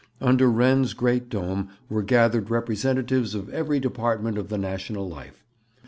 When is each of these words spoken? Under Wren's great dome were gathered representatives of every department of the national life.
Under 0.19 0.49
Wren's 0.49 0.95
great 0.95 1.29
dome 1.29 1.69
were 1.87 2.01
gathered 2.01 2.49
representatives 2.49 3.35
of 3.35 3.49
every 3.53 3.79
department 3.79 4.35
of 4.35 4.49
the 4.49 4.57
national 4.57 5.07
life. 5.07 5.43